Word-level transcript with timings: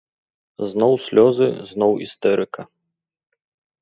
Зноў 0.69 0.93
слёзы, 1.07 1.47
зноў 1.73 1.91
істэрыка! 2.07 2.61